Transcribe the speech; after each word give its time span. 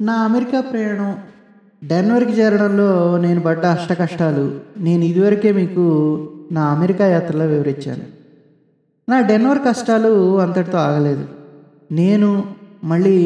నా 0.00 0.12
అమెరికా 0.12 0.60
ప్రయాణం 0.60 1.16
డెన్వర్కి 1.84 2.32
చేరడంలో 2.32 3.16
నేను 3.16 3.40
పడ్డ 3.40 3.66
అష్టకష్టాలు. 3.66 4.60
నేను 4.78 5.04
ఇదివరకే 5.04 5.52
మీకు 5.52 5.84
నా 6.52 6.62
అమెరికా 6.64 7.06
యాత్రలో 7.06 7.46
వివరించాను. 7.46 8.04
నా 9.10 9.20
డెన్వర్ 9.20 9.58
కష్టాలు 9.58 10.40
అంతటితో 10.40 10.78
ఆగలేదు. 10.78 11.28
నేను 11.92 12.44
మళ్ళీ 12.84 13.18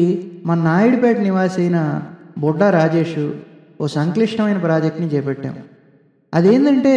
మా 0.45 0.55
నాయుడుపేట 0.55 1.17
నివాసి 1.17 1.61
అయిన 1.61 2.01
బుడ్డ 2.37 2.63
రాజేష్ 2.63 3.19
ఓ 3.81 3.87
సంక్లిష్టమైన 3.87 4.57
ప్రాజెక్ట్ని 4.57 5.07
చేపట్టాము 5.07 5.61
అదేంటంటే 6.33 6.95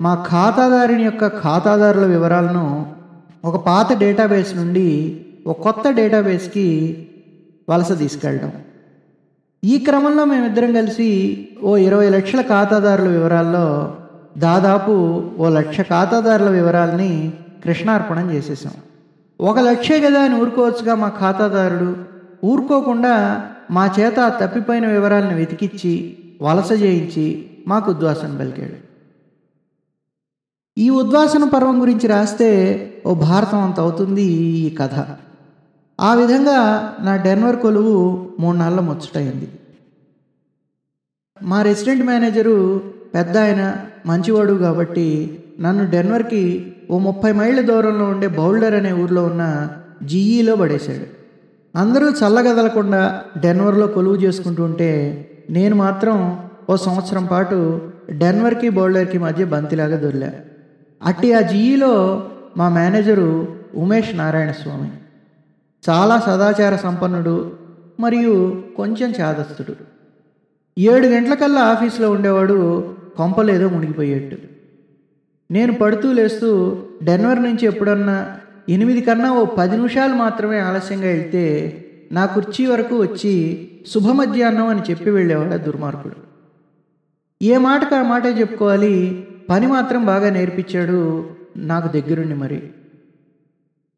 మా 0.00 0.26
ఖాతాదారుని 0.30 1.04
యొక్క 1.04 1.26
ఖాతాదారుల 1.26 2.06
వివరాలను 2.06 2.86
ఒక 3.44 3.56
పాత 3.66 3.98
డేటాబేస్ 3.98 4.56
నుండి 4.56 4.88
ఒక 5.46 5.60
కొత్త 5.60 5.90
డేటాబేస్కి 5.90 7.06
వలస 7.68 7.98
తీసుకెళ్ళడం. 7.98 8.52
ఈ 9.64 9.78
క్రమంలో 9.78 10.24
మేమిద్దరం 10.24 10.72
కలిసి 10.72 11.48
ఓ 11.62 11.76
ఇరవై 11.76 12.10
లక్షల 12.10 12.40
ఖాతాదారుల 12.40 13.08
వివరాల్లో 13.08 13.96
దాదాపు 14.38 14.92
ఓ 15.38 15.48
లక్ష 15.48 15.80
ఖాతాదారుల 15.80 16.48
వివరాలని 16.48 17.32
కృష్ణార్పణం 17.64 18.30
చేసేసాం. 18.30 18.72
ఒక 19.40 19.58
లక్షే 19.58 20.00
కదా 20.00 20.20
అని 20.22 20.34
ఊరుకోవచ్చుగా 20.34 20.94
మా 20.94 21.08
ఖాతాదారుడు. 21.08 21.96
ఊరుకోకుండా 22.44 23.14
మా 23.70 23.90
చేత 24.00 24.32
తప్పిపోయిన 24.40 24.86
వివరాలను 24.86 25.36
వెతికిచ్చి 25.36 26.16
వలస 26.42 26.72
చేయించి 26.72 27.50
మాకు 27.66 27.90
ఉద్వాసన 27.90 28.38
పలికాడు. 28.38 28.78
ఈ 30.78 30.90
ఉద్వాసన 30.90 31.44
పర్వం 31.44 31.80
గురించి 31.80 32.06
రాస్తే 32.06 32.50
ఓ 33.06 33.14
భారతం 33.14 33.58
అంత 33.58 33.80
అవుతుంది 33.80 34.22
ఈ 34.22 34.74
కథ. 34.74 35.06
ఆ 36.00 36.14
విధంగా 36.14 36.58
నా 37.00 37.16
డెన్వర్ 37.16 37.56
కొలువు 37.56 38.28
మూడు 38.40 38.56
నెలల 38.56 38.80
ముచ్చటైంది 38.80 39.48
మా 41.42 41.62
రెసిడెంట్ 41.62 42.06
మేనేజరు 42.06 42.82
పెద్ద 43.14 43.38
ఆయన 43.38 43.76
మంచివాడు 44.06 44.52
కాబట్టి 44.52 45.38
నన్ను 45.60 45.90
డెన్వర్కి 45.90 46.72
ఓ 46.90 46.98
ముప్పై 46.98 47.32
మైళ్ళ 47.32 47.60
దూరంలో 47.60 48.04
ఉండే 48.04 48.26
బౌల్డర్ 48.26 48.74
అనే 48.74 48.92
ఊర్లో 48.92 49.24
ఉన్న 49.24 49.68
జీఈలో 50.02 50.56
పడేశాడు. 50.56 51.06
అందరూ 51.78 52.10
చల్లగదలకుండా 52.10 53.22
డెన్వర్లో 53.40 53.86
కొలువు 53.86 54.16
చేసుకుంటూ 54.16 54.64
ఉంటే 54.64 54.90
నేను 55.50 55.76
మాత్రం 55.76 56.40
ఓ 56.70 56.76
సంవత్సరం 56.76 57.26
పాటు 57.26 57.82
డెన్వర్కి 58.10 58.68
బౌల్డర్కి 58.68 59.18
మధ్య 59.18 59.44
బంతిలాగా 59.44 59.96
దొరిలా. 59.96 60.30
అట్టి 61.04 61.32
ఆ 61.32 61.40
జీఈలో 61.40 62.24
మా 62.56 62.68
మేనేజరు 62.68 63.48
ఉమేష్ 63.74 64.16
నారాయణ 64.16 64.50
స్వామి. 64.50 64.90
చాలా 65.90 66.20
సదాచార 66.20 66.76
సంపన్నుడు 66.76 67.52
మరియు 68.00 68.62
కొంచెం 68.76 69.14
చాదస్తుడు. 69.20 69.97
ఏడు 70.78 71.06
గంటలకల్లా 71.06 71.60
ఆఫీస్లో 71.60 72.10
ఉండేవాడు 72.10 72.94
కొంపలేదో 73.16 73.68
మునిగిపోయేట్టు. 73.68 74.36
నేను 75.50 75.72
పడుతూ 75.72 76.12
లేస్తూ 76.12 76.82
డెన్వర్ 77.02 77.42
నుంచి 77.42 77.66
ఎప్పుడన్నా 77.66 78.36
ఎనిమిది 78.68 79.00
కన్నా 79.00 79.32
ఓ 79.32 79.44
పది 79.44 79.76
నిమిషాలు 79.76 80.12
మాత్రమే 80.12 80.58
ఆలస్యంగా 80.58 81.06
వెళ్తే 81.06 81.84
నా 82.12 82.26
కుర్చీ 82.26 82.66
వరకు 82.66 83.00
వచ్చి 83.00 83.68
శుభ 83.86 84.08
మధ్యాహ్నం 84.08 84.66
అని 84.66 84.80
చెప్పి 84.80 85.10
వెళ్ళేవాడు 85.10 85.56
దుర్మార్గుడు. 85.56 86.16
ఏ 87.42 87.56
మాటకు 87.56 87.94
ఆ 87.94 88.02
మాటే 88.02 88.28
చెప్పుకోవాలి? 88.28 89.26
పని 89.50 89.66
మాత్రం 89.66 90.04
బాగా 90.04 90.30
నేర్పించాడు 90.30 91.28
నాకు 91.56 91.92
దగ్గరుండి 91.92 92.34
మరి. 92.34 92.62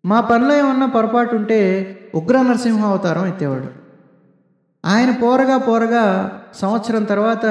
మా 0.05 0.20
పనిలో 0.20 0.58
ఏమన్నా 0.58 0.86
పొరపాటు 0.86 1.36
ఉంటే 1.36 1.61
ఉగ్ర 2.14 2.42
నరసింహ 2.42 2.84
అవతారం 2.84 3.27
ఎత్తేవాడు. 3.27 3.80
ఆయన 4.91 5.10
పోరగా 5.10 5.58
పోరగా 5.58 6.06
సంవత్సరం 6.55 7.05
తర్వాత 7.05 7.46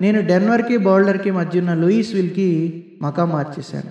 నేను 0.00 0.26
డెన్వర్కి 0.26 0.76
బౌల్డర్కి 0.76 1.30
మధ్య 1.30 1.60
ఉన్న 1.60 1.74
లూయిస్ 1.74 2.14
విల్కి 2.14 2.84
మకా 3.02 3.24
మార్చేశాను. 3.24 3.90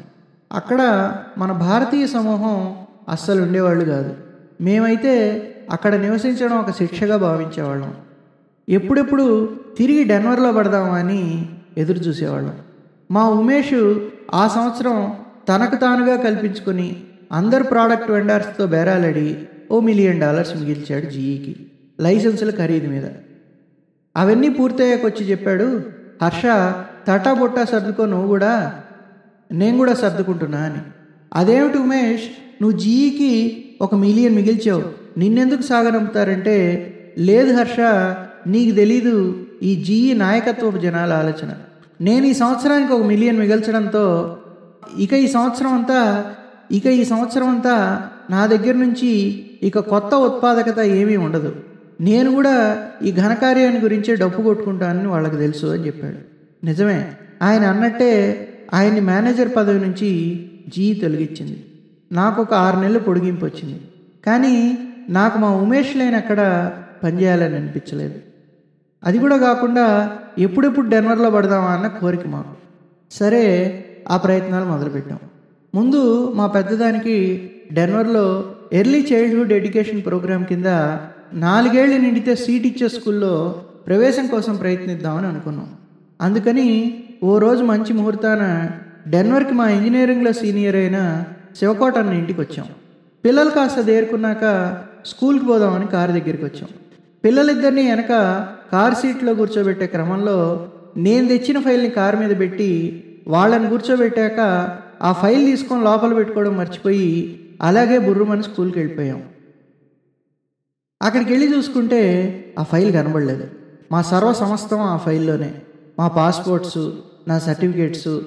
అక్కడ 0.51 1.13
మన 1.37 1.51
భారతీయ 1.51 2.07
సమూహం 2.07 2.75
అస్సలు 3.09 3.41
ఉండేవాళ్ళు 3.41 3.85
కాదు. 3.85 4.15
మేమైతే 4.61 5.41
అక్కడ 5.71 5.95
నివసించడం 5.95 6.59
ఒక 6.59 6.71
శిక్షగా 6.71 7.17
భావించేవాళ్ళం. 7.17 7.93
ఎప్పుడెప్పుడు 8.69 9.49
తిరిగి 9.77 10.03
డెన్వర్లో 10.03 10.51
పడదామా 10.51 10.97
అని 10.97 11.49
ఎదురు 11.77 11.97
చూసేవాళ్ళం. 11.97 12.53
మా 13.11 13.29
ఉమేష్ 13.29 13.99
ఆ 14.33 14.47
సంవత్సరం 14.47 15.13
తనకు 15.49 15.75
తానుగా 15.75 16.15
కల్పించుకొని 16.15 16.95
అందరు 17.31 17.63
ప్రోడక్ట్ 17.63 18.11
వెండర్స్తో 18.11 18.67
బేరాలడి 18.67 19.37
ఓ 19.71 19.79
మిలియన్ 19.79 20.21
డాలర్స్ 20.21 20.57
మిగిల్చాడు 20.57 21.05
జీఈకి. 21.05 21.55
లైసెన్సుల 22.03 22.49
ఖరీదు 22.49 22.87
మీద. 22.87 23.05
అవన్నీ 24.17 24.49
పూర్తయ్యాక 24.49 25.05
వచ్చి 25.05 25.23
చెప్పాడు 25.31 25.81
హర్ష 26.23 26.43
తటాబుట్టా 27.07 27.63
సర్దుకో 27.63 28.05
నువ్వు 28.05 28.27
కూడా 28.27 28.53
నేను 29.51 29.77
కూడా 29.77 29.93
సర్దుకుంటున్నా 29.93 30.57
అని. 30.57 30.81
అదేమిటి 31.33 31.77
ఉమేష్ 31.77 32.27
నువ్వు 32.61 32.79
జీఈకి 32.79 33.31
ఒక 33.81 33.95
మిలియన్ 33.95 34.35
మిగిల్చావు 34.35 34.83
నిన్నెందుకు 35.17 35.61
సాగనంపుతారంటే 35.61 36.55
లేదు 37.17 37.51
హర్ష 37.55 37.79
నీకు 38.47 38.75
తెలీదు 38.75 39.45
ఈ 39.63 39.83
జీఈ 39.83 40.13
నాయకత్వపు 40.13 40.77
జనాల 40.77 41.13
ఆలోచన. 41.13 41.51
నేను 42.01 42.25
ఈ 42.25 42.33
సంవత్సరానికి 42.33 42.93
ఒక 42.93 43.03
మిలియన్ 43.03 43.37
మిగల్చడంతో 43.37 44.37
ఇక 44.97 45.13
ఈ 45.13 45.27
సంవత్సరం 45.27 45.73
అంతా 45.73 45.99
ఇక 46.71 46.85
ఈ 46.85 47.03
సంవత్సరం 47.03 47.47
అంతా 47.49 47.75
నా 48.29 48.45
దగ్గర 48.45 48.75
నుంచి 48.75 49.11
ఇక 49.63 49.79
కొత్త 49.79 50.15
ఉత్పాదకత 50.15 50.79
ఏమీ 50.79 51.15
ఉండదు. 51.15 51.55
నేను 52.01 52.31
కూడా 52.31 52.87
ఈ 53.03 53.11
ఘనకార్యాన్ని 53.11 53.79
గురించే 53.79 54.15
డప్పు 54.15 54.41
కొట్టుకుంటానని 54.41 55.07
వాళ్ళకి 55.07 55.37
తెలుసు 55.37 55.65
అని 55.65 55.87
చెప్పాడు. 55.87 56.17
నిజమే 56.65 57.11
ఆయన 57.41 57.63
అన్నట్టే 57.63 58.49
ఆయన్ని 58.73 59.01
మేనేజర్ 59.01 59.49
పదవి 59.57 59.79
నుంచి 59.79 60.39
జీ 60.67 60.93
తొలగించింది. 60.93 61.65
నాకు 62.11 62.41
ఒక 62.41 62.53
ఆరు 62.53 62.79
నెలలు 62.79 62.99
పొడిగింపు 62.99 63.45
వచ్చింది. 63.45 63.81
కానీ 64.25 64.77
నాకు 65.09 65.37
మా 65.37 65.49
ఉమేష్ 65.49 65.97
లేని 65.97 66.15
అక్కడ 66.15 66.71
పనిచేయాలని 67.03 67.55
అనిపించలేదు. 67.55 68.15
అది 69.03 69.19
కూడా 69.19 69.37
కాకుండా 69.37 70.11
ఎప్పుడెప్పుడు 70.39 70.89
డెన్వర్లో 70.89 71.29
పడదామా 71.29 71.67
అన్న 71.67 71.87
కోరిక 71.87 72.27
మాకు. 72.27 72.55
సరే 73.11 73.85
ఆ 74.09 74.17
ప్రయత్నాలు 74.17 74.65
మొదలుపెట్టాం. 74.65 75.19
ముందు 75.75 76.31
మా 76.33 76.47
పెద్దదానికి 76.47 77.49
డెన్వర్లో 77.73 78.55
ఎర్లీ 78.73 79.07
చైల్డ్హుడ్ 79.13 79.53
ఎడ్యుకేషన్ 79.53 80.05
ప్రోగ్రామ్ 80.05 80.45
కింద 80.45 80.65
నాలుగేళ్ళు 81.33 81.97
నిండితే 81.97 82.35
సీట్ 82.35 82.65
ఇచ్చే 82.65 82.87
స్కూల్లో 82.87 83.61
ప్రవేశం 83.87 84.27
కోసం 84.27 84.55
ప్రయత్నిద్దామని 84.55 85.27
అనుకున్నాం. 85.27 85.69
అందుకని 86.21 87.03
ఓ 87.23 87.39
రోజు 87.39 87.63
మంచి 87.63 87.93
ముహూర్తాన 87.93 88.69
డెన్వర్కి 89.07 89.53
మా 89.53 89.69
ఇంజనీరింగ్లో 89.69 90.31
సీనియర్ 90.31 90.75
అయిన 90.75 91.23
శివకోట 91.59 91.97
అన్న 91.97 92.13
ఇంటికి 92.13 92.41
వచ్చాం. 92.41 92.65
పిల్లలు 93.25 93.49
కాస్త 93.49 93.81
దేరుకున్నాక 93.81 94.45
స్కూల్కి 95.05 95.45
పోదామని 95.45 95.87
కారు 95.87 96.11
దగ్గరికి 96.11 96.43
వచ్చాం. 96.43 96.69
పిల్లలిద్దరిని 97.25 97.89
వెనక 97.89 98.09
కార్ 98.71 98.95
సీట్లో 98.95 99.33
కూర్చోబెట్టే 99.33 99.87
క్రమంలో 99.87 100.67
నేను 100.97 101.27
తెచ్చిన 101.27 101.59
ఫైల్ని 101.59 101.89
కారు 101.89 102.17
మీద 102.17 102.39
పెట్టి 102.39 103.03
వాళ్ళని 103.27 103.69
కూర్చోబెట్టాక 103.69 104.39
ఆ 105.01 105.11
ఫైల్ 105.11 105.45
తీసుకొని 105.45 105.83
లోపల 105.83 106.13
పెట్టుకోవడం 106.13 106.57
మర్చిపోయి 106.57 107.39
అలాగే 107.61 107.97
బుర్రుమని 107.97 108.43
స్కూల్కి 108.43 108.79
వెళ్ళిపోయాం. 108.79 109.21
అక్కడికి 111.03 111.33
వెళ్ళి 111.33 111.57
చూసుకుంటే 111.57 111.99
ఆ 112.59 112.63
ఫైల్ 112.63 112.93
కనబడలేదు. 112.93 113.43
మా 113.91 114.01
సర్వ 114.01 114.33
సమస్తం 114.33 114.79
ఆ 114.79 114.97
ఫైల్లోనే. 114.97 115.53
మా 115.99 116.07
పాస్పోర్ట్స్ 116.07 116.91
నా 117.27 117.39
సర్టిఫికేట్స్ 117.39 118.19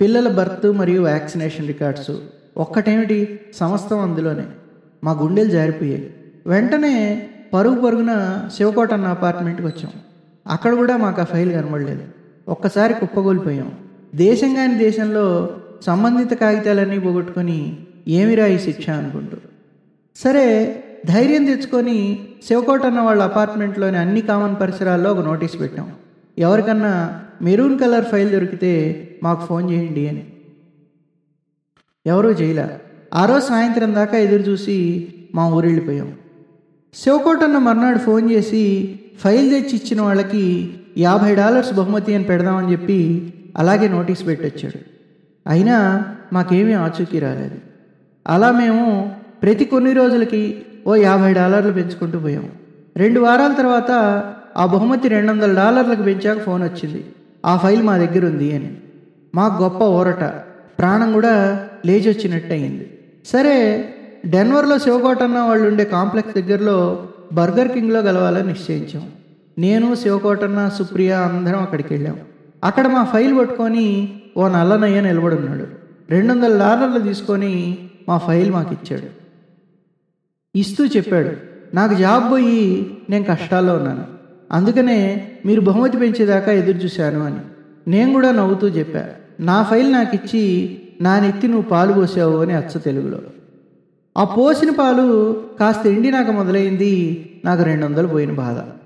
పిల్లల 0.00 0.28
బర్త్ 0.28 0.72
మరియు 0.72 1.02
వ్యాక్సినేషన్ 1.02 1.66
రికార్డ్స్. 1.66 2.10
ఒక్కటేమిటి? 2.56 3.40
సమస్తం 3.54 3.98
అందులోనే. 3.98 4.46
మా 5.04 5.12
గుండెలు 5.12 5.50
జారిపోయాయి. 5.50 6.14
వెంటనే 6.46 7.28
పరుగు 7.54 7.80
పరుగున 7.80 8.40
శివకోట 8.56 8.92
అన్న 8.92 9.06
అపార్ట్మెంట్కి 9.06 9.66
వచ్చాం. 9.66 9.92
అక్కడ 10.46 10.74
కూడా 10.74 10.96
మాకు 10.96 11.20
ఆ 11.20 11.24
ఫైల్ 11.24 11.52
కనబడలేదు. 11.52 12.02
ఒక్కసారి 12.48 12.94
కుప్పగోలిపోయాం. 12.94 13.72
దేశం 14.14 14.54
కాని 14.54 14.78
దేశంలో 14.78 15.56
సంబంధిత 15.86 16.32
కాగితాలన్నీ 16.32 16.98
పోగొట్టుకొని 16.98 17.76
ఏమిరా 18.08 18.46
ఈ 18.46 18.58
శిక్ష 18.58 18.90
అనుకుంటూ. 18.90 19.36
సరే 20.16 20.83
ధైర్యం 21.04 21.44
తెచ్చుకొని 21.44 22.28
శివకోట 22.46 22.82
అన్న 22.86 23.00
వాళ్ళ 23.00 23.22
అపార్ట్మెంట్లోని 23.22 23.96
అన్ని 23.96 24.20
కామన్ 24.20 24.56
పరిసరాల్లో 24.60 25.12
ఒక 25.12 25.24
నోటీస్ 25.24 25.60
పెట్టాం. 25.60 25.92
ఎవరికన్నా 26.38 27.20
మెరూన్ 27.42 27.78
కలర్ 27.78 28.04
ఫైల్ 28.04 28.30
దొరికితే 28.30 28.72
మాకు 29.22 29.46
ఫోన్ 29.46 29.70
చేయండి 29.70 30.08
అని. 30.08 30.26
ఎవరూ 32.06 32.30
చేయలే 32.30 32.68
ఆ 33.14 33.26
రోజు 33.26 33.44
సాయంత్రం 33.44 33.94
దాకా 33.94 34.18
ఎదురు 34.18 34.42
చూసి 34.42 35.08
మా 35.34 35.48
ఊరు 35.48 35.66
వెళ్ళిపోయాం 35.66 36.12
శివకోటన్న 36.94 37.58
మర్నాడు 37.58 37.98
ఫోన్ 37.98 38.30
చేసి 38.30 38.62
ఫైల్ 39.18 39.50
తెచ్చి 39.50 39.76
ఇచ్చిన 39.76 40.00
వాళ్ళకి 40.02 40.74
యాభై 40.98 41.34
డాలర్స్ 41.34 41.72
బహుమతి 41.72 42.14
అని 42.14 42.24
పెడదామని 42.24 42.72
చెప్పి 42.72 43.32
అలాగే 43.56 43.88
నోటీస్ 43.88 44.26
పెట్టొచ్చాడు. 44.26 44.78
అయినా 45.46 46.04
మాకేమీ 46.32 46.72
ఆచూకీ 46.72 47.18
రాలేదు. 47.18 47.58
అలా 48.26 48.52
మేము 48.52 49.16
ప్రతి 49.42 49.64
కొన్ని 49.64 49.92
రోజులకి 49.92 50.62
ఓ 50.86 50.94
యాభై 50.94 51.32
డాలర్లు 51.32 51.72
పెంచుకుంటూ 51.72 52.18
పోయాం. 52.18 52.50
రెండు 52.96 53.20
వారాల 53.20 53.52
తర్వాత 53.52 53.90
ఆ 54.56 54.66
బహుమతి 54.66 55.08
రెండు 55.08 55.32
వందల 55.32 55.54
డాలర్లకు 55.54 56.02
పెంచాక 56.02 56.38
ఫోన్ 56.38 56.62
వచ్చింది. 56.62 57.04
ఆ 57.46 57.56
ఫైల్ 57.56 57.82
మా 57.82 57.96
దగ్గర 57.96 58.26
ఉంది 58.26 58.56
అని. 58.56 58.76
మా 59.34 59.58
గొప్ప 59.62 59.82
ఊరట. 59.82 60.24
ప్రాణం 60.78 61.12
కూడా 61.12 61.66
లేచి 61.86 62.10
వచ్చినట్టు 62.10 62.52
అయింది 62.52 62.98
సరే 63.26 63.88
డెన్వర్లో 64.26 64.78
శివకోటన్న 64.78 65.38
వాళ్ళు 65.38 65.68
ఉండే 65.68 65.84
కాంప్లెక్స్ 65.84 66.34
దగ్గరలో 66.34 67.06
బర్గర్ 67.32 67.68
కింగ్లో 67.68 68.02
కలవాలని 68.02 68.48
నిశ్చయించాం. 68.48 69.08
నేను 69.58 69.94
శివకోటన్న 69.94 70.70
సుప్రియ 70.78 71.12
అందరం 71.12 71.58
అక్కడికి 71.58 71.94
వెళ్ళాం 71.94 72.16
అక్కడ 72.64 72.86
మా 72.86 73.04
ఫైల్ 73.04 73.38
పట్టుకొని 73.38 74.14
ఓ 74.36 74.48
నల్లనయ్య 74.48 75.00
నిలబడున్నాడు. 75.00 75.66
రెండు 76.10 76.32
వందల 76.32 76.58
డాలర్లు 76.58 76.98
తీసుకొని 76.98 77.78
మా 78.08 78.18
ఫైల్ 78.18 78.50
మాకు 78.50 78.72
ఇచ్చాడు 78.72 79.23
ఇస్తూ 80.56 80.86
చెప్పాడు 80.86 81.30
నాకు 81.74 81.94
జాబ్ 81.94 82.32
పోయి 82.32 82.90
నేను 83.10 83.24
కష్టాల్లో 83.24 83.74
ఉన్నాను. 83.74 84.04
అందుకనే 84.52 85.28
మీరు 85.46 85.60
బహుమతి 85.60 85.96
పెంచేదాకా 85.96 86.52
ఎదురు 86.52 86.76
చూశాను 86.76 87.20
అని. 87.26 87.40
నేను 87.90 88.12
కూడా 88.12 88.32
నవ్వుతూ 88.32 88.68
చెప్పా 88.68 89.04
నా 89.40 89.62
ఫైల్ 89.62 89.92
నాకు 89.92 90.14
ఇచ్చి 90.14 90.78
నా 91.00 91.20
నెత్తి 91.20 91.48
నువ్వు 91.48 91.70
పాలు 91.70 91.92
పోసావు 91.92 92.38
అని 92.38 92.52
అచ్చ 92.52 92.78
తెలుగులో. 92.78 93.18
ఆ 94.16 94.24
పోసిన 94.24 94.70
పాలు 94.70 95.36
కాస్త 95.60 95.86
ఎండినాక 95.86 96.30
మొదలైంది 96.30 97.30
నాకు 97.44 97.62
రెండు 97.62 97.84
వందలు 97.86 98.06
పోయిన 98.06 98.32
బాధ. 98.32 98.83